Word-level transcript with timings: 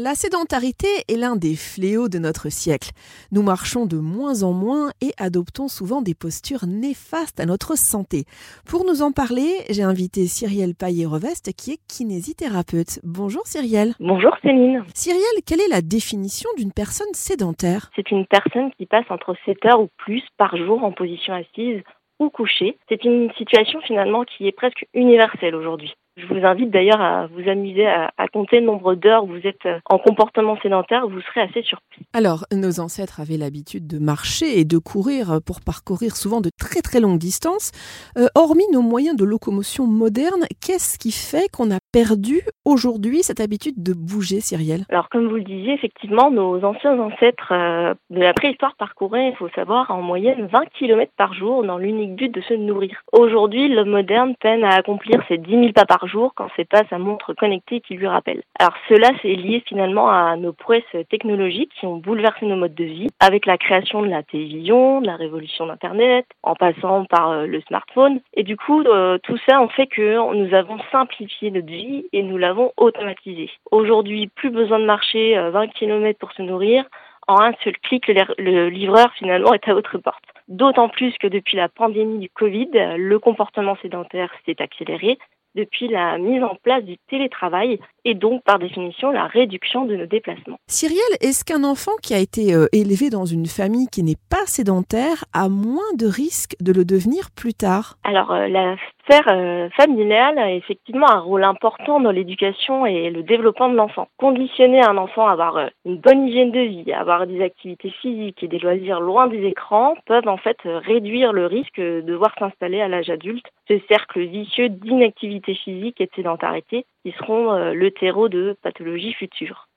La 0.00 0.14
sédentarité 0.14 0.86
est 1.08 1.16
l'un 1.16 1.34
des 1.34 1.56
fléaux 1.56 2.08
de 2.08 2.20
notre 2.20 2.50
siècle. 2.50 2.90
Nous 3.32 3.42
marchons 3.42 3.84
de 3.84 3.96
moins 3.96 4.44
en 4.44 4.52
moins 4.52 4.92
et 5.00 5.10
adoptons 5.18 5.66
souvent 5.66 6.02
des 6.02 6.14
postures 6.14 6.68
néfastes 6.68 7.40
à 7.40 7.46
notre 7.46 7.76
santé. 7.76 8.22
Pour 8.64 8.84
nous 8.84 9.02
en 9.02 9.10
parler, 9.10 9.50
j'ai 9.70 9.82
invité 9.82 10.28
Cyrielle 10.28 10.76
Paillet-Reveste 10.76 11.52
qui 11.52 11.72
est 11.72 11.80
kinésithérapeute. 11.88 13.00
Bonjour 13.02 13.44
Cyrielle. 13.44 13.94
Bonjour 13.98 14.36
Céline. 14.40 14.84
Cyrielle, 14.94 15.42
quelle 15.44 15.62
est 15.62 15.68
la 15.68 15.82
définition 15.82 16.48
d'une 16.56 16.72
personne 16.72 17.12
sédentaire? 17.12 17.90
C'est 17.96 18.12
une 18.12 18.24
personne 18.24 18.70
qui 18.78 18.86
passe 18.86 19.10
entre 19.10 19.34
7 19.46 19.66
heures 19.66 19.80
ou 19.80 19.88
plus 19.96 20.22
par 20.36 20.56
jour 20.56 20.84
en 20.84 20.92
position 20.92 21.34
assise 21.34 21.82
ou 22.20 22.30
couchée. 22.30 22.78
C'est 22.88 23.02
une 23.04 23.32
situation 23.36 23.80
finalement 23.80 24.22
qui 24.22 24.46
est 24.46 24.52
presque 24.52 24.86
universelle 24.94 25.56
aujourd'hui. 25.56 25.92
Je 26.18 26.26
vous 26.26 26.44
invite 26.44 26.70
d'ailleurs 26.70 27.00
à 27.00 27.26
vous 27.28 27.48
amuser 27.48 27.86
à, 27.86 28.10
compter 28.32 28.60
le 28.60 28.66
nombre 28.66 28.94
d'heures 28.94 29.24
où 29.24 29.28
vous 29.28 29.46
êtes 29.46 29.64
euh, 29.66 29.78
en 29.86 29.98
comportement 29.98 30.58
sédentaire, 30.60 31.06
vous 31.08 31.20
serez 31.20 31.42
assez 31.42 31.62
surpris. 31.62 32.02
Alors, 32.12 32.44
nos 32.52 32.80
ancêtres 32.80 33.20
avaient 33.20 33.36
l'habitude 33.36 33.86
de 33.86 33.98
marcher 33.98 34.58
et 34.58 34.64
de 34.64 34.78
courir 34.78 35.38
pour 35.46 35.60
parcourir 35.60 36.16
souvent 36.16 36.40
de 36.40 36.50
très 36.58 36.80
très 36.80 37.00
longues 37.00 37.18
distances. 37.18 37.70
Euh, 38.18 38.26
hormis 38.34 38.66
nos 38.72 38.82
moyens 38.82 39.16
de 39.16 39.24
locomotion 39.24 39.86
modernes, 39.86 40.44
qu'est-ce 40.60 40.98
qui 40.98 41.12
fait 41.12 41.48
qu'on 41.50 41.70
a 41.70 41.78
perdu 41.92 42.42
aujourd'hui 42.64 43.22
cette 43.22 43.40
habitude 43.40 43.82
de 43.82 43.94
bouger, 43.94 44.40
Cyrielle? 44.40 44.84
Alors, 44.90 45.08
comme 45.08 45.28
vous 45.28 45.36
le 45.36 45.44
disiez, 45.44 45.74
effectivement, 45.74 46.30
nos 46.30 46.62
anciens 46.64 46.98
ancêtres 46.98 47.52
euh, 47.52 47.94
de 48.10 48.20
la 48.20 48.34
préhistoire 48.34 48.74
parcouraient, 48.76 49.28
il 49.28 49.36
faut 49.36 49.48
savoir, 49.54 49.90
en 49.90 50.02
moyenne 50.02 50.48
20 50.52 50.64
km 50.78 51.12
par 51.16 51.32
jour 51.34 51.62
dans 51.64 51.78
l'unique 51.78 52.16
but 52.16 52.34
de 52.34 52.40
se 52.40 52.54
nourrir. 52.54 53.02
Aujourd'hui, 53.12 53.68
l'homme 53.68 53.90
moderne 53.90 54.34
peine 54.40 54.64
à 54.64 54.74
accomplir 54.74 55.22
ses 55.28 55.38
10 55.38 55.50
000 55.50 55.72
pas 55.72 55.86
par 55.86 56.06
jour 56.06 56.07
quand 56.34 56.48
c'est 56.56 56.68
pas 56.68 56.82
sa 56.90 56.98
montre 56.98 57.34
connectée 57.34 57.80
qui 57.80 57.94
lui 57.94 58.06
rappelle. 58.06 58.42
Alors 58.58 58.74
cela, 58.88 59.10
c'est 59.22 59.34
lié 59.34 59.62
finalement 59.66 60.10
à 60.10 60.36
nos 60.36 60.52
prouesses 60.52 60.82
technologiques 61.10 61.72
qui 61.78 61.86
ont 61.86 61.96
bouleversé 61.96 62.46
nos 62.46 62.56
modes 62.56 62.74
de 62.74 62.84
vie 62.84 63.08
avec 63.20 63.46
la 63.46 63.58
création 63.58 64.02
de 64.02 64.08
la 64.08 64.22
télévision, 64.22 65.00
de 65.00 65.06
la 65.06 65.16
révolution 65.16 65.66
d'Internet, 65.66 66.26
en 66.42 66.54
passant 66.54 67.04
par 67.04 67.30
euh, 67.30 67.46
le 67.46 67.60
smartphone. 67.62 68.20
Et 68.34 68.42
du 68.42 68.56
coup, 68.56 68.82
euh, 68.82 69.18
tout 69.22 69.38
ça 69.48 69.60
en 69.60 69.68
fait 69.68 69.86
que 69.86 70.34
nous 70.34 70.54
avons 70.54 70.78
simplifié 70.90 71.50
notre 71.50 71.66
vie 71.66 72.06
et 72.12 72.22
nous 72.22 72.36
l'avons 72.36 72.72
automatisé. 72.76 73.50
Aujourd'hui, 73.70 74.28
plus 74.28 74.50
besoin 74.50 74.78
de 74.78 74.84
marcher 74.84 75.38
20 75.38 75.62
euh, 75.62 75.66
km 75.66 76.18
pour 76.18 76.32
se 76.32 76.42
nourrir. 76.42 76.84
En 77.26 77.40
un 77.42 77.52
seul 77.62 77.76
clic, 77.78 78.08
le 78.08 78.70
livreur 78.70 79.12
finalement 79.18 79.52
est 79.52 79.68
à 79.68 79.74
votre 79.74 79.98
porte. 79.98 80.24
D'autant 80.48 80.88
plus 80.88 81.12
que 81.18 81.26
depuis 81.26 81.58
la 81.58 81.68
pandémie 81.68 82.18
du 82.18 82.30
Covid, 82.30 82.70
le 82.96 83.18
comportement 83.18 83.76
sédentaire 83.82 84.32
s'est 84.46 84.62
accéléré, 84.62 85.18
depuis 85.54 85.88
la 85.88 86.18
mise 86.18 86.42
en 86.42 86.56
place 86.62 86.84
du 86.84 86.96
télétravail 87.08 87.78
et 88.04 88.14
donc 88.14 88.42
par 88.44 88.58
définition 88.58 89.10
la 89.10 89.26
réduction 89.26 89.84
de 89.84 89.96
nos 89.96 90.06
déplacements. 90.06 90.58
Cyrielle, 90.68 90.98
est-ce 91.20 91.44
qu'un 91.44 91.64
enfant 91.64 91.92
qui 92.02 92.14
a 92.14 92.18
été 92.18 92.54
euh, 92.54 92.66
élevé 92.72 93.10
dans 93.10 93.24
une 93.24 93.46
famille 93.46 93.88
qui 93.88 94.02
n'est 94.02 94.16
pas 94.30 94.46
sédentaire 94.46 95.24
a 95.32 95.48
moins 95.48 95.92
de 95.96 96.06
risques 96.06 96.56
de 96.60 96.72
le 96.72 96.84
devenir 96.84 97.30
plus 97.34 97.54
tard? 97.54 97.98
Alors 98.04 98.32
euh, 98.32 98.48
la 98.48 98.76
sphère 99.08 99.28
euh, 99.28 99.68
familiale 99.70 100.38
a 100.38 100.52
effectivement 100.52 101.10
un 101.10 101.20
rôle 101.20 101.44
important 101.44 102.00
dans 102.00 102.10
l'éducation 102.10 102.84
et 102.84 103.10
le 103.10 103.22
développement 103.22 103.70
de 103.70 103.76
l'enfant. 103.76 104.08
Conditionner 104.18 104.82
un 104.82 104.96
enfant 104.98 105.26
à 105.26 105.32
avoir 105.32 105.70
une 105.86 105.96
bonne 105.96 106.26
hygiène 106.26 106.52
de 106.52 106.60
vie, 106.60 106.92
à 106.92 107.00
avoir 107.00 107.26
des 107.26 107.42
activités 107.42 107.90
physiques 107.90 108.42
et 108.42 108.48
des 108.48 108.58
loisirs 108.58 109.00
loin 109.00 109.26
des 109.26 109.44
écrans 109.44 109.94
peuvent 110.06 110.28
en 110.28 110.36
fait 110.36 110.58
réduire 110.64 111.32
le 111.32 111.46
risque 111.46 111.80
de 111.80 112.14
voir 112.14 112.34
s'installer 112.38 112.80
à 112.80 112.88
l'âge 112.88 113.10
adulte 113.10 113.46
ce 113.68 113.78
cercle 113.88 114.20
vicieux 114.20 114.68
d'inactivité 114.68 115.54
physique 115.54 116.00
et 116.00 116.06
de 116.06 116.14
sédentarité 116.14 116.84
qui 117.02 117.12
seront 117.12 117.52
euh, 117.52 117.72
le 117.72 117.90
terreau 117.90 118.28
de 118.28 118.56
pathologies 118.62 119.14
futures. 119.14 119.67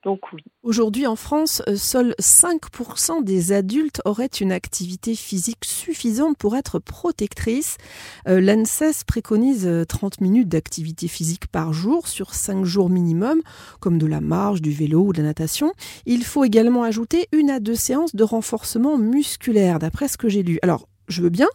Aujourd'hui 0.63 1.05
en 1.05 1.15
France, 1.15 1.61
euh, 1.67 1.75
seuls 1.75 2.15
5% 2.19 3.23
des 3.23 3.51
adultes 3.51 4.01
auraient 4.05 4.25
une 4.25 4.51
activité 4.51 5.15
physique 5.15 5.63
suffisante 5.63 6.37
pour 6.37 6.55
être 6.55 6.79
protectrice. 6.79 7.77
Euh, 8.27 8.41
L'ANSES 8.41 9.03
préconise 9.05 9.69
30 9.87 10.21
minutes 10.21 10.49
d'activité 10.49 11.07
physique 11.07 11.47
par 11.47 11.73
jour 11.73 12.07
sur 12.07 12.33
5 12.33 12.65
jours 12.65 12.89
minimum, 12.89 13.41
comme 13.79 13.97
de 13.97 14.07
la 14.07 14.21
marche, 14.21 14.61
du 14.61 14.71
vélo 14.71 15.01
ou 15.01 15.13
de 15.13 15.19
la 15.19 15.29
natation. 15.29 15.73
Il 16.05 16.23
faut 16.23 16.43
également 16.43 16.83
ajouter 16.83 17.27
une 17.31 17.49
à 17.49 17.59
deux 17.59 17.75
séances 17.75 18.15
de 18.15 18.23
renforcement 18.23 18.97
musculaire, 18.97 19.79
d'après 19.79 20.07
ce 20.07 20.17
que 20.17 20.29
j'ai 20.29 20.43
lu. 20.43 20.59
Je 21.07 21.21
veux 21.21 21.29
bien. 21.29 21.47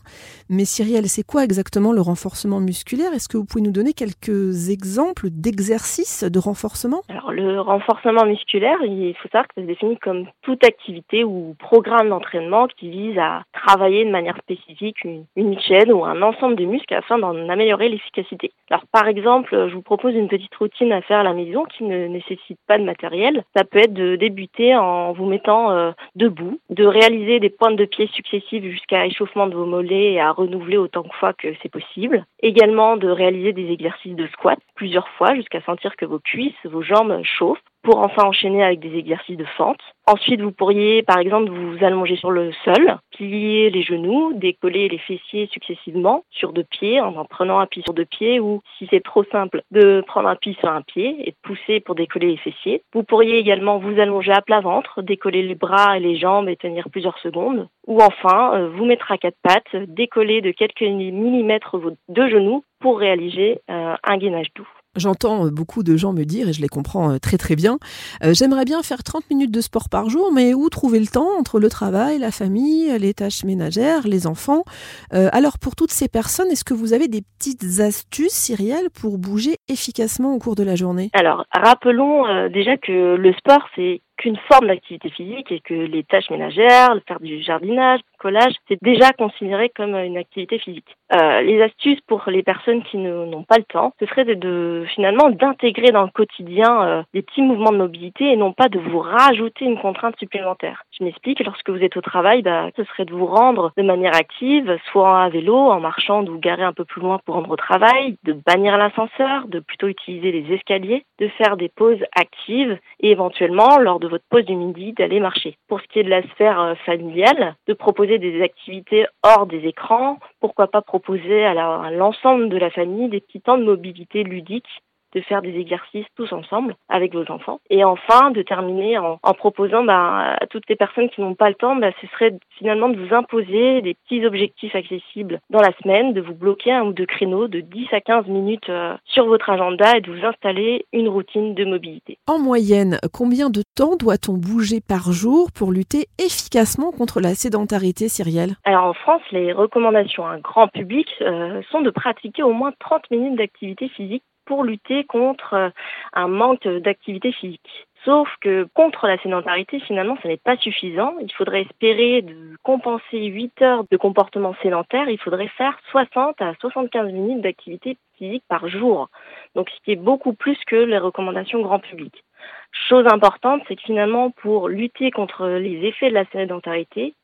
Mais 0.49 0.65
Cyrielle, 0.65 1.09
c'est 1.09 1.27
quoi 1.27 1.45
exactement 1.45 1.93
le 1.93 2.01
renforcement 2.01 2.61
musculaire? 2.61 3.13
Est-ce 3.13 3.29
que 3.29 3.37
vous 3.37 3.45
pouvez 3.45 3.63
nous 3.63 3.73
donner 3.73 3.93
quelques 3.93 4.71
exemples 4.71 5.29
d'exercices 5.31 6.25
de 6.25 6.39
renforcement? 6.39 7.03
Alors 7.09 7.33
le 7.33 7.61
renforcement 7.61 8.25
musculaire, 8.27 8.79
il 8.83 9.15
faut 9.17 9.29
savoir 9.29 9.49
que 9.49 9.55
ça 9.57 9.63
se 9.63 9.67
définit 9.67 9.97
comme 9.99 10.27
toute 10.43 10.65
activité 10.65 11.25
ou 11.25 11.55
programme 11.59 12.11
d'entraînement 12.11 12.67
qui 12.67 12.91
vise 12.91 13.19
à 13.19 13.43
travailler 13.53 14.05
de 14.05 14.11
manière 14.11 14.37
spécifique 14.39 14.97
une, 15.05 15.59
chaîne 15.61 15.93
ou 15.93 16.05
un 16.05 16.23
ensemble 16.23 16.57
de 16.57 16.65
muscles 16.65 16.95
afin 16.95 17.19
d'en 17.19 17.49
améliorer 17.49 17.89
l'efficacité. 17.89 18.53
Alors 18.71 18.85
par 18.93 19.09
exemple, 19.09 19.69
je 19.69 19.75
vous 19.75 19.83
propose 19.83 20.15
une 20.15 20.29
petite 20.29 20.55
routine 20.55 20.93
à 20.93 21.03
faire 21.03 21.21
à 21.21 21.25
la 21.25 21.33
maison 21.33 21.65
qui 21.65 21.85
ne 21.85 22.07
nécessite 22.07 22.59
pas 22.67 22.79
de 22.79 22.85
matériel. 22.85 23.45
Ça 23.57 23.65
peut 23.65 23.79
être 23.79 23.95
de 23.95 24.17
débuter 24.17 24.77
en 24.77 25.13
vous 25.13 25.27
mettant 25.27 25.71
euh, 25.71 25.93
debout, 26.15 26.59
de 26.71 26.85
réaliser 26.85 27.41
des 27.41 27.51
pointes 27.51 27.77
de 27.77 27.85
pied 27.85 28.09
successives 28.09 28.65
jusqu'à 28.71 29.07
de 29.47 29.55
vos 29.55 29.67
mollets 29.67 30.15
et 30.15 30.21
à 30.21 30.33
renouveler 30.33 30.79
autant 30.79 31.03
de 31.03 31.13
fois 31.13 31.35
que 31.35 31.49
c'est 31.63 31.69
possible. 31.69 32.25
Également 32.41 32.97
de 32.97 33.09
réaliser 33.09 33.53
des 33.53 33.71
exercices 33.71 34.17
de 34.17 34.27
squat 34.29 34.59
plusieurs 34.75 35.09
fois 35.11 35.35
jusqu'à 35.35 35.61
sentir 35.61 35.97
que 35.97 36.07
vos 36.07 36.19
cuisses, 36.19 36.55
vos 36.65 36.83
jambes 36.83 37.21
chauffent 37.23 37.63
pour 37.87 38.01
enfin 38.01 38.25
enchaîner 38.25 38.65
avec 38.65 38.81
des 38.81 38.99
exercices 38.99 39.37
de 39.37 39.45
fente. 39.45 39.79
Ensuite, 40.09 40.41
vous 40.41 40.51
pourriez 40.51 41.05
par 41.05 41.19
exemple 41.19 41.51
vous 41.51 41.85
allonger 41.85 42.17
sur 42.17 42.33
le 42.33 42.51
sol, 42.65 42.99
plier 43.13 43.71
les 43.71 43.83
genoux, 43.83 44.33
décoller 44.35 44.89
les 44.89 44.99
fessiers 44.99 45.49
successivement 45.53 46.25
sur 46.31 46.53
deux 46.53 46.65
pieds 46.65 47.01
en 47.01 47.15
en 47.15 47.25
prenant 47.25 47.61
un 47.61 47.67
pied 47.67 47.83
sur 47.85 47.95
deux 47.95 48.05
pieds 48.05 48.41
ou 48.41 48.61
si 48.77 48.89
c'est 48.91 49.05
trop 49.05 49.23
simple, 49.31 49.63
de 49.71 50.03
prendre 50.05 50.29
un 50.29 50.35
pied 50.35 50.57
sur 50.59 50.69
un 50.69 50.83
pied 50.83 51.29
et 51.29 51.31
de 51.31 51.37
pousser 51.45 51.79
pour 51.79 51.95
décoller 51.95 52.33
les 52.33 52.37
fessiers. 52.39 52.83
Vous 52.93 53.05
pourriez 53.05 53.39
également 53.39 53.79
vous 53.79 54.01
allonger 54.01 54.33
à 54.33 54.43
plat 54.43 54.61
ventre, 54.61 55.03
décoller 55.03 55.45
les 55.45 55.55
bras 55.55 55.97
et 55.97 56.01
les 56.01 56.17
jambes 56.17 56.49
et 56.49 56.57
tenir 56.57 56.89
plusieurs 56.91 57.19
secondes. 57.19 57.69
Ou 57.87 58.01
enfin, 58.01 58.55
euh, 58.55 58.69
vous 58.69 58.85
mettre 58.85 59.13
à 59.13 59.19
quatre 59.19 59.39
pattes, 59.45 59.77
décoller 59.87 60.41
de 60.41 60.51
quelques 60.51 60.83
millimètres 60.83 61.79
vos 61.79 61.93
deux 62.09 62.29
genoux 62.29 62.65
pour 62.81 62.99
réaliser 62.99 63.61
euh, 63.71 63.95
un 64.03 64.17
gainage 64.17 64.53
doux. 64.57 64.69
J'entends 64.97 65.49
beaucoup 65.49 65.83
de 65.83 65.97
gens 65.97 66.13
me 66.13 66.25
dire, 66.25 66.49
et 66.49 66.53
je 66.53 66.61
les 66.61 66.69
comprends 66.69 67.13
euh, 67.13 67.19
très 67.19 67.37
très 67.37 67.57
bien, 67.57 67.79
euh, 68.25 68.33
j'aimerais 68.35 68.65
bien 68.65 68.83
faire 68.83 69.03
30 69.03 69.29
minutes 69.31 69.51
de 69.51 69.61
sport 69.61 69.89
par 69.89 70.09
jour, 70.09 70.33
mais 70.33 70.55
où 70.55 70.69
trouver 70.69 71.01
le 71.01 71.07
temps 71.07 71.29
entre 71.39 71.61
le 71.61 71.69
travail, 71.69 72.19
la 72.19 72.31
famille, 72.31 72.97
les 72.99 73.15
tâches 73.15 73.45
ménagères, 73.45 74.07
les 74.07 74.27
enfants 74.27 74.65
euh, 75.13 75.29
Alors 75.33 75.59
pour 75.59 75.77
toutes 75.77 75.93
ces 75.93 76.09
personnes, 76.09 76.49
est-ce 76.49 76.65
que 76.65 76.75
vous 76.75 76.93
avez 76.93 77.09
des 77.09 77.23
petites 77.39 77.81
astuces, 77.81 78.33
Cyrielle, 78.33 78.89
pour 78.91 79.19
bouger 79.19 79.57
efficacement 79.69 80.35
au 80.35 80.39
cours 80.39 80.55
de 80.55 80.63
la 80.63 80.77
journée? 80.77 81.11
Alors 81.13 81.45
rappelons 81.53 82.49
déjà 82.49 82.77
que 82.77 83.17
le 83.17 83.33
sport, 83.35 83.67
c'est 83.75 84.01
qu'une 84.17 84.37
forme 84.51 84.69
d'activité 84.69 85.11
physique 85.11 85.53
et 85.53 85.61
que 85.61 85.75
les 85.75 86.05
tâches 86.05 86.31
ménagères, 86.31 86.95
faire 87.07 87.21
du 87.21 87.43
jardinage, 87.43 88.01
collage, 88.19 88.55
c'est 88.69 88.83
déjà 88.83 89.13
considéré 89.13 89.69
comme 89.69 89.95
une 89.95 90.17
activité 90.17 90.59
physique. 90.59 90.97
Euh, 91.13 91.43
les 91.43 91.63
astuces 91.63 92.01
pour 92.07 92.25
les 92.29 92.43
personnes 92.43 92.83
qui 92.85 92.97
n'ont 92.97 93.45
pas 93.45 93.59
le 93.59 93.65
temps, 93.65 93.93
ce 94.01 94.07
serait 94.07 94.25
de, 94.25 94.85
finalement 94.95 95.31
d'intégrer 95.31 95.93
dans 95.93 96.03
le 96.03 96.11
quotidien 96.11 96.83
euh, 96.83 97.03
des 97.15 97.23
petits 97.23 97.43
mouvements 97.43 97.73
de 97.73 97.79
mobilité 97.79 98.33
et 98.33 98.37
non 98.37 98.53
pas 98.53 98.69
de 98.69 98.79
vous 98.79 98.99
rajouter 98.99 99.65
une 99.65 99.79
contrainte 99.79 100.19
supplémentaire. 100.19 100.85
Je 100.99 101.05
m'explique, 101.05 101.41
lorsque 101.45 101.69
vous 101.69 101.83
êtes 101.83 101.99
au 101.99 102.01
travail, 102.01 102.41
bah, 102.41 102.71
ce 102.75 102.83
serait 102.85 103.05
de 103.05 103.13
vous 103.13 103.27
rendre 103.27 103.71
de 103.77 103.83
manière 103.83 104.17
active, 104.17 104.79
soit 104.91 105.25
à 105.25 105.29
vélo, 105.29 105.55
en 105.55 105.79
marchant, 105.79 106.23
de 106.23 106.31
vous 106.31 106.39
garer 106.39 106.63
un 106.63 106.73
peu 106.73 106.87
plus 106.87 107.03
loin 107.03 107.19
pour 107.27 107.35
rendre 107.35 107.51
au 107.51 107.57
travail, 107.57 108.17
de 108.25 108.33
bannir 108.33 108.79
l'ascenseur, 108.79 109.47
de 109.47 109.61
plutôt 109.61 109.89
utiliser 109.89 110.33
les 110.33 110.55
escaliers, 110.55 111.05
de 111.19 111.29
faire 111.29 111.59
des 111.59 111.69
pauses 111.69 112.03
actives 112.19 112.79
et 113.01 113.11
éventuellement, 113.11 113.77
lors 113.79 114.01
de 114.01 114.09
votre 114.09 114.25
pause 114.31 114.47
du 114.47 114.57
midi, 114.57 114.95
d'aller 114.95 115.21
marcher. 115.21 115.59
Pour 115.69 115.83
ce 115.83 115.87
qui 115.89 115.99
est 115.99 116.05
de 116.05 116.09
la 116.09 116.23
sphère 116.31 116.61
euh, 116.61 116.75
familiale, 116.87 117.57
de 117.67 117.75
proposer 117.75 118.19
des 118.19 118.41
activités 118.41 119.07
hors 119.23 119.47
des 119.47 119.67
écrans, 119.67 120.19
pourquoi 120.41 120.69
pas 120.69 120.81
proposer 120.81 121.45
à 121.45 121.91
l'ensemble 121.91 122.49
de 122.49 122.57
la 122.57 122.71
famille 122.71 123.11
des 123.11 123.21
petits 123.21 123.43
temps 123.43 123.59
de 123.59 123.65
mobilité 123.65 124.25
ludique 124.25 124.83
de 125.15 125.21
faire 125.21 125.43
des 125.43 125.57
exercices 125.57 126.07
tous 126.17 126.33
ensemble 126.33 126.75
avec 126.89 127.15
vos 127.15 127.31
enfants. 127.31 127.61
Et 127.71 127.85
enfin, 127.85 128.31
de 128.31 128.43
terminer 128.43 128.99
en, 128.99 129.19
proposant 129.35 129.85
bah, 129.85 130.37
à 130.41 130.47
toutes 130.47 130.69
les 130.69 130.77
personnes 130.77 131.09
qui 131.11 131.21
n'ont 131.21 131.35
pas 131.35 131.49
le 131.49 131.55
temps, 131.55 131.77
bah, 131.77 131.91
ce 132.01 132.07
serait 132.09 132.35
finalement 132.59 132.89
de 132.89 132.99
vous 132.99 133.15
imposer 133.15 133.83
des 133.83 133.95
petits 133.95 134.25
objectifs 134.25 134.75
accessibles 134.75 135.41
dans 135.51 135.61
la 135.61 135.73
semaine, 135.83 136.13
de 136.13 136.21
vous 136.21 136.35
bloquer 136.35 136.73
un 136.73 136.85
ou 136.85 136.93
deux 136.93 137.07
créneaux 137.07 137.49
de 137.49 137.61
10 137.61 137.89
à 137.93 138.01
15 138.01 138.27
minutes 138.27 138.69
euh, 138.69 138.95
sur 139.05 139.27
votre 139.27 139.51
agenda 139.51 139.97
et 139.97 140.01
de 140.01 140.11
vous 140.11 140.25
installer 140.25 140.87
une 140.93 141.09
routine 141.09 141.55
de 141.55 141.65
mobilité. 141.65 142.19
En 142.27 142.39
moyenne, 142.39 142.99
combien 143.13 143.51
de 143.51 143.63
temps 143.75 143.97
doit-on 143.97 144.35
bouger 144.35 144.81
par 144.87 145.13
jour 145.13 145.51
pour 145.53 145.73
lutter 145.73 146.07
efficacement 146.19 146.93
contre 146.93 147.21
la 147.21 147.35
sédentarité, 147.35 148.09
Cyrielle? 148.09 148.57
Alors 148.65 148.85
en 148.85 148.95
France, 148.95 149.23
les 149.33 149.53
recommandations 149.53 150.27
à 150.27 150.31
un 150.31 150.39
grand 150.39 150.69
public 150.69 151.09
euh, 151.21 151.63
sont 151.71 151.81
de 151.81 151.91
pratiquer 151.91 152.43
au 152.43 152.53
moins 152.53 152.73
30 152.81 153.11
minutes 153.11 153.37
d'activité 153.37 153.89
physique 153.89 154.23
pour 154.47 154.65
lutter 154.65 155.05
contre 155.05 155.55
euh, 155.55 155.71
un 156.15 156.29
manque 156.29 156.67
d'activité 156.67 157.33
physique. 157.33 157.87
Sauf 158.05 158.29
que 158.41 158.69
contre 158.73 159.09
la 159.09 159.19
sédentarité, 159.19 159.81
finalement, 159.81 160.17
ce 160.23 160.29
n'est 160.29 160.37
pas 160.37 160.57
suffisant. 160.57 161.17
Il 161.21 161.33
faudrait 161.33 161.63
espérer 161.63 162.25
compenser 162.63 163.25
8 163.25 163.63
heures 163.63 163.85
de 163.91 163.97
comportement 163.97 164.55
sédentaire. 164.63 165.09
Il 165.09 165.19
faudrait 165.19 165.49
faire 165.49 165.77
60 165.91 166.41
à 166.41 166.55
75 166.61 167.13
minutes 167.13 167.41
d'activité 167.41 167.99
physique 168.17 168.45
par 168.49 168.69
jour. 168.69 169.11
Donc, 169.57 169.69
ce 169.71 169.85
qui 169.85 169.91
est 169.91 169.97
beaucoup 169.97 170.35
plus 170.35 170.57
que 170.67 170.77
les 170.77 170.99
recommandations 170.99 171.61
grand 171.63 171.81
public. 171.81 172.23
Chose 172.71 173.07
importante, 173.07 173.63
c'est 173.67 173.75
que 173.75 173.83
finalement, 173.83 174.31
pour 174.31 174.69
lutter 174.69 175.11
contre 175.11 175.49
les 175.49 175.85
effets 175.89 176.11
de 176.11 176.15
la 176.15 176.27
sédentarité, 176.27 177.15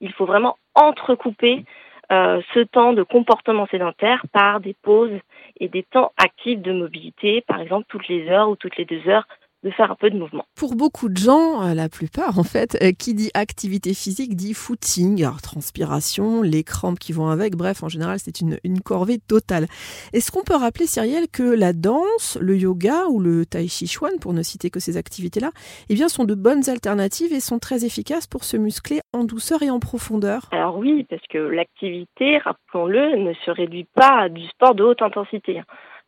il 0.00 0.12
faut 0.12 0.24
vraiment 0.24 0.56
entrecouper 0.74 1.64
euh, 2.10 2.40
ce 2.54 2.60
temps 2.60 2.92
de 2.92 3.02
comportement 3.02 3.66
sédentaire 3.68 4.24
par 4.32 4.60
des 4.60 4.74
pauses 4.74 5.18
et 5.58 5.68
des 5.68 5.82
temps 5.82 6.12
actifs 6.16 6.60
de 6.60 6.72
mobilité, 6.72 7.42
par 7.42 7.60
exemple 7.60 7.86
toutes 7.88 8.08
les 8.08 8.28
heures 8.28 8.48
ou 8.50 8.56
toutes 8.56 8.76
les 8.76 8.84
deux 8.84 9.08
heures 9.08 9.28
de 9.62 9.70
faire 9.70 9.90
un 9.90 9.96
peu 9.96 10.10
de 10.10 10.18
mouvement. 10.18 10.44
Pour 10.54 10.74
beaucoup 10.74 11.08
de 11.08 11.16
gens, 11.16 11.62
euh, 11.62 11.74
la 11.74 11.88
plupart 11.88 12.38
en 12.38 12.44
fait, 12.44 12.78
euh, 12.82 12.92
qui 12.92 13.14
dit 13.14 13.30
activité 13.34 13.94
physique 13.94 14.34
dit 14.34 14.54
footing, 14.54 15.22
alors 15.22 15.42
transpiration, 15.42 16.42
les 16.42 16.64
crampes 16.64 16.98
qui 16.98 17.12
vont 17.12 17.28
avec, 17.28 17.56
bref, 17.56 17.82
en 17.82 17.88
général 17.88 18.18
c'est 18.18 18.40
une, 18.40 18.58
une 18.64 18.80
corvée 18.80 19.18
totale. 19.18 19.66
Est-ce 20.12 20.30
qu'on 20.30 20.42
peut 20.42 20.56
rappeler, 20.56 20.86
Cyrielle, 20.86 21.28
que 21.28 21.42
la 21.42 21.72
danse, 21.72 22.38
le 22.40 22.56
yoga 22.56 23.06
ou 23.08 23.20
le 23.20 23.46
tai 23.46 23.68
chi 23.68 23.86
chuan, 23.86 24.18
pour 24.20 24.32
ne 24.32 24.42
citer 24.42 24.70
que 24.70 24.80
ces 24.80 24.96
activités-là, 24.96 25.50
eh 25.88 25.94
bien, 25.94 26.08
sont 26.08 26.24
de 26.24 26.34
bonnes 26.34 26.68
alternatives 26.68 27.32
et 27.32 27.40
sont 27.40 27.58
très 27.58 27.84
efficaces 27.84 28.26
pour 28.26 28.44
se 28.44 28.56
muscler 28.56 29.00
en 29.12 29.24
douceur 29.24 29.62
et 29.62 29.70
en 29.70 29.80
profondeur? 29.80 30.48
Alors 30.52 30.78
oui, 30.78 31.06
parce 31.08 31.26
que 31.28 31.38
l'activité, 31.38 32.38
rappelons-le, 32.38 33.16
ne 33.16 33.34
se 33.44 33.50
réduit 33.50 33.86
pas 33.94 34.22
à 34.22 34.28
du 34.28 34.46
sport 34.48 34.74
de 34.74 34.84
haute 34.84 35.02
intensité. 35.02 35.60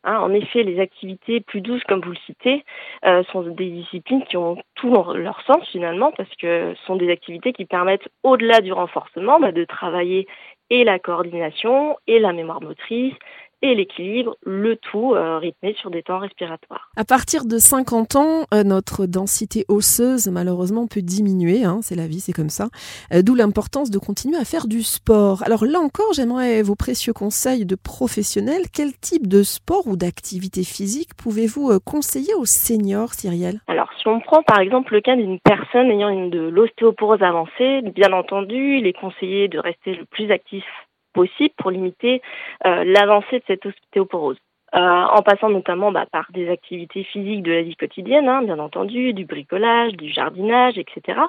Hein, 0.03 0.19
en 0.19 0.33
effet, 0.33 0.63
les 0.63 0.79
activités 0.79 1.39
plus 1.39 1.61
douces, 1.61 1.83
comme 1.85 2.01
vous 2.01 2.11
le 2.11 2.17
citez, 2.25 2.65
euh, 3.05 3.23
sont 3.31 3.41
des 3.41 3.69
disciplines 3.69 4.23
qui 4.25 4.35
ont 4.35 4.57
tout 4.75 4.93
leur, 5.13 5.41
sens 5.45 5.67
finalement, 5.69 6.11
parce 6.11 6.33
que 6.35 6.73
ce 6.75 6.85
sont 6.85 6.97
des 6.97 7.09
activités 7.09 7.53
qui 7.53 7.65
permettent, 7.65 8.09
au-delà 8.23 8.59
du 8.59 8.73
renforcement, 8.73 9.39
bah, 9.39 9.51
de 9.51 9.63
travailler 9.63 10.27
et 10.69 10.83
la 10.83 10.99
coordination 10.99 11.97
et 12.07 12.19
la 12.19 12.33
mémoire 12.33 12.61
motrice 12.61 13.13
et 13.63 13.75
l'équilibre, 13.75 14.35
le 14.43 14.75
tout 14.75 15.15
euh, 15.15 15.37
rythmé 15.37 15.73
sur 15.79 15.89
des 15.89 16.03
temps 16.03 16.19
respiratoires. 16.19 16.89
À 16.97 17.05
partir 17.05 17.45
de 17.45 17.57
50 17.57 18.15
ans, 18.17 18.43
euh, 18.53 18.63
notre 18.63 19.05
densité 19.05 19.63
osseuse 19.69 20.27
malheureusement 20.27 20.85
peut 20.85 21.01
diminuer, 21.01 21.63
hein, 21.63 21.79
c'est 21.81 21.95
la 21.95 22.05
vie, 22.05 22.19
c'est 22.19 22.33
comme 22.33 22.49
ça, 22.49 22.67
euh, 23.13 23.21
d'où 23.21 23.35
l'importance 23.35 23.89
de 23.89 23.97
continuer 23.97 24.35
à 24.35 24.43
faire 24.43 24.67
du 24.67 24.83
sport. 24.83 25.43
Alors 25.43 25.63
là 25.63 25.79
encore, 25.79 26.11
j'aimerais 26.13 26.61
vos 26.61 26.75
précieux 26.75 27.13
conseils 27.13 27.65
de 27.65 27.75
professionnels. 27.75 28.63
Quel 28.73 28.91
type 28.97 29.27
de 29.27 29.43
sport 29.43 29.87
ou 29.87 29.95
d'activité 29.95 30.65
physique 30.65 31.11
pouvez-vous 31.17 31.79
conseiller 31.85 32.33
aux 32.35 32.45
seniors, 32.45 33.13
Cyrielle? 33.13 33.61
Alors 33.67 33.89
si 33.97 34.09
on 34.09 34.19
prend 34.19 34.43
par 34.43 34.59
exemple 34.59 34.93
le 34.93 34.99
cas 34.99 35.15
d'une 35.15 35.39
personne 35.39 35.89
ayant 35.89 36.09
une, 36.09 36.29
de 36.29 36.49
l'ostéoporose 36.49 37.23
avancée, 37.23 37.81
bien 37.95 38.11
entendu, 38.11 38.79
il 38.79 38.87
est 38.87 38.99
conseillé 38.99 39.47
de 39.47 39.59
rester 39.59 39.95
le 39.95 40.03
plus 40.03 40.29
actif 40.31 40.65
possible 41.13 41.53
pour 41.57 41.71
limiter 41.71 42.21
euh, 42.65 42.83
l'avancée 42.83 43.39
de 43.39 43.43
cette 43.47 43.65
ostéoporose. 43.65 44.37
Euh, 44.75 44.79
en 44.79 45.21
passant 45.21 45.49
notamment 45.49 45.91
bah, 45.91 46.07
par 46.11 46.25
des 46.31 46.49
activités 46.49 47.03
physiques 47.03 47.43
de 47.43 47.51
la 47.51 47.61
vie 47.61 47.75
quotidienne, 47.75 48.27
hein, 48.27 48.41
bien 48.41 48.57
entendu, 48.57 49.13
du 49.13 49.23
bricolage, 49.23 49.93
du 49.93 50.09
jardinage, 50.09 50.79
etc., 50.79 51.19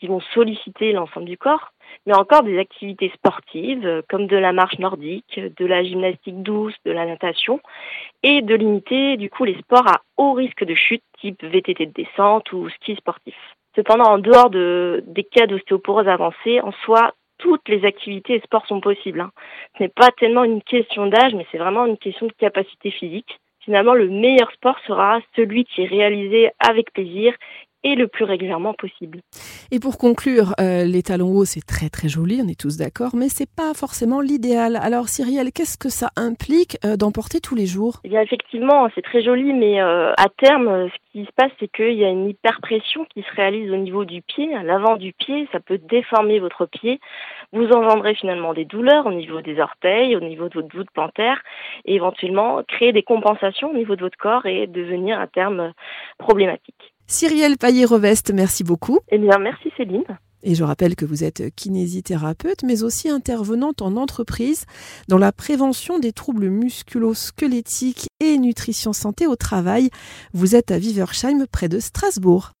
qui 0.00 0.06
vont 0.06 0.20
solliciter 0.32 0.92
l'ensemble 0.92 1.26
du 1.26 1.36
corps, 1.36 1.72
mais 2.06 2.14
encore 2.14 2.42
des 2.42 2.58
activités 2.58 3.12
sportives 3.14 3.86
euh, 3.86 4.00
comme 4.08 4.26
de 4.26 4.36
la 4.38 4.54
marche 4.54 4.78
nordique, 4.78 5.38
de 5.38 5.66
la 5.66 5.84
gymnastique 5.84 6.42
douce, 6.42 6.74
de 6.86 6.92
la 6.92 7.04
natation, 7.04 7.60
et 8.22 8.40
de 8.40 8.54
limiter 8.54 9.18
du 9.18 9.28
coup 9.28 9.44
les 9.44 9.58
sports 9.58 9.86
à 9.86 10.00
haut 10.16 10.32
risque 10.32 10.64
de 10.64 10.74
chute, 10.74 11.02
type 11.20 11.44
VTT 11.44 11.84
de 11.84 11.92
descente 11.92 12.50
ou 12.54 12.70
ski 12.70 12.96
sportif. 12.96 13.36
Cependant, 13.74 14.04
en 14.04 14.18
dehors 14.18 14.48
de, 14.48 15.04
des 15.06 15.24
cas 15.24 15.46
d'ostéoporose 15.46 16.08
avancée, 16.08 16.62
en 16.62 16.72
soi, 16.86 17.12
toutes 17.38 17.68
les 17.68 17.84
activités 17.84 18.34
et 18.34 18.40
sports 18.40 18.66
sont 18.66 18.80
possibles. 18.80 19.20
Hein. 19.20 19.32
Ce 19.76 19.82
n'est 19.82 19.88
pas 19.88 20.10
tellement 20.18 20.44
une 20.44 20.62
question 20.62 21.06
d'âge, 21.06 21.34
mais 21.34 21.46
c'est 21.50 21.58
vraiment 21.58 21.86
une 21.86 21.98
question 21.98 22.26
de 22.26 22.32
capacité 22.32 22.90
physique. 22.90 23.38
Finalement, 23.60 23.94
le 23.94 24.08
meilleur 24.08 24.50
sport 24.52 24.78
sera 24.86 25.20
celui 25.34 25.64
qui 25.64 25.82
est 25.82 25.86
réalisé 25.86 26.50
avec 26.60 26.92
plaisir 26.92 27.34
et 27.86 27.94
le 27.94 28.08
plus 28.08 28.24
régulièrement 28.24 28.74
possible. 28.74 29.20
Et 29.70 29.78
pour 29.78 29.96
conclure, 29.96 30.54
euh, 30.60 30.84
les 30.84 31.02
talons 31.02 31.30
hauts, 31.30 31.44
c'est 31.44 31.64
très 31.64 31.88
très 31.88 32.08
joli, 32.08 32.40
on 32.44 32.48
est 32.48 32.58
tous 32.58 32.76
d'accord, 32.76 33.14
mais 33.14 33.28
c'est 33.28 33.48
pas 33.48 33.74
forcément 33.74 34.20
l'idéal. 34.20 34.74
Alors 34.74 35.08
Cyrielle, 35.08 35.52
qu'est-ce 35.52 35.78
que 35.78 35.88
ça 35.88 36.08
implique 36.16 36.78
euh, 36.84 36.96
d'en 36.96 37.12
porter 37.12 37.38
tous 37.40 37.54
les 37.54 37.66
jours? 37.66 38.00
Eh 38.02 38.08
bien 38.08 38.20
effectivement, 38.22 38.88
c'est 38.94 39.02
très 39.02 39.22
joli, 39.22 39.52
mais 39.52 39.80
euh, 39.80 40.12
à 40.18 40.26
terme, 40.36 40.88
ce 40.88 41.12
qui 41.12 41.24
se 41.24 41.30
passe, 41.36 41.52
c'est 41.60 41.68
qu'il 41.68 41.94
y 41.94 42.04
a 42.04 42.08
une 42.08 42.28
hyperpression 42.28 43.06
qui 43.14 43.22
se 43.22 43.36
réalise 43.36 43.70
au 43.70 43.76
niveau 43.76 44.04
du 44.04 44.20
pied, 44.20 44.52
à 44.56 44.64
l'avant 44.64 44.96
du 44.96 45.12
pied, 45.12 45.48
ça 45.52 45.60
peut 45.60 45.78
déformer 45.78 46.40
votre 46.40 46.66
pied, 46.66 46.98
vous 47.52 47.68
engendrer 47.68 48.16
finalement 48.16 48.52
des 48.52 48.64
douleurs 48.64 49.06
au 49.06 49.12
niveau 49.12 49.42
des 49.42 49.60
orteils, 49.60 50.16
au 50.16 50.20
niveau 50.20 50.48
de 50.48 50.54
votre 50.54 50.76
voûte 50.76 50.90
plantaire, 50.92 51.40
et 51.84 51.94
éventuellement 51.94 52.62
créer 52.66 52.92
des 52.92 53.04
compensations 53.04 53.70
au 53.70 53.74
niveau 53.74 53.94
de 53.94 54.00
votre 54.00 54.18
corps 54.18 54.46
et 54.46 54.66
devenir 54.66 55.20
à 55.20 55.28
terme 55.28 55.72
problématique. 56.18 56.95
Cyrielle 57.06 57.56
Paillet-Reveste, 57.56 58.32
merci 58.34 58.64
beaucoup. 58.64 58.98
Eh 59.10 59.18
bien, 59.18 59.38
merci 59.38 59.70
Céline. 59.76 60.04
Et 60.42 60.54
je 60.54 60.64
rappelle 60.64 60.94
que 60.94 61.04
vous 61.04 61.24
êtes 61.24 61.54
kinésithérapeute, 61.56 62.62
mais 62.62 62.82
aussi 62.82 63.08
intervenante 63.08 63.82
en 63.82 63.96
entreprise 63.96 64.64
dans 65.08 65.18
la 65.18 65.32
prévention 65.32 65.98
des 65.98 66.12
troubles 66.12 66.48
musculo-squelettiques 66.48 68.06
et 68.20 68.38
nutrition 68.38 68.92
santé 68.92 69.26
au 69.26 69.34
travail. 69.34 69.90
Vous 70.34 70.54
êtes 70.54 70.70
à 70.70 70.78
Viversheim, 70.78 71.46
près 71.50 71.68
de 71.68 71.80
Strasbourg. 71.80 72.52